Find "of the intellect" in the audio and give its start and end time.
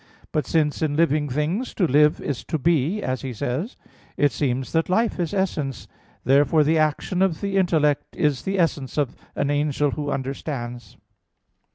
7.21-8.15